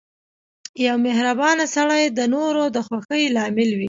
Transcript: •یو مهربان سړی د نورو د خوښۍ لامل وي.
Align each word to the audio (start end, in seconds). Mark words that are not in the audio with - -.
•یو 0.85 0.95
مهربان 1.05 1.57
سړی 1.75 2.03
د 2.09 2.19
نورو 2.33 2.63
د 2.75 2.77
خوښۍ 2.87 3.23
لامل 3.35 3.69
وي. 3.77 3.79